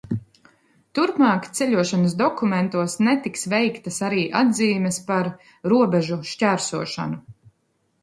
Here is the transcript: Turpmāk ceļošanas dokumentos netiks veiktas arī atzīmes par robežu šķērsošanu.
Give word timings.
Turpmāk 0.99 1.45
ceļošanas 1.59 2.15
dokumentos 2.23 2.97
netiks 3.09 3.47
veiktas 3.53 4.03
arī 4.11 4.27
atzīmes 4.43 5.01
par 5.13 5.33
robežu 5.77 6.23
šķērsošanu. 6.35 7.27